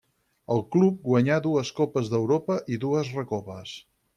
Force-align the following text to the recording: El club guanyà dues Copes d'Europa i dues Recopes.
El 0.53 0.61
club 0.75 1.03
guanyà 1.09 1.37
dues 1.47 1.71
Copes 1.81 2.11
d'Europa 2.15 2.59
i 2.77 2.81
dues 2.87 3.13
Recopes. 3.19 3.79